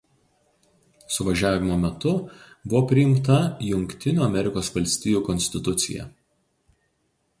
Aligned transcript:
Suvažiavimo 1.15 1.75
metu 1.83 2.13
buvo 2.71 2.81
priimta 2.93 3.37
Jungtinių 3.67 4.27
Amerikos 4.29 4.73
Valstijų 4.79 5.23
Konstitucija. 5.29 6.09